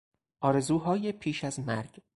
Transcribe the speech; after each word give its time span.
آرزوهای 0.39 1.11
پیش 1.11 1.43
از 1.43 1.59
مرگ 1.59 2.01